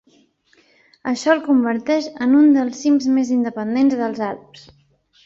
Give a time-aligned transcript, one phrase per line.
[1.11, 4.65] Això el converteix en un dels cims més independents dels Alps.